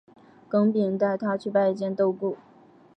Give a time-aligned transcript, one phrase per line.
[0.49, 2.35] 耿秉带他去拜见窦固。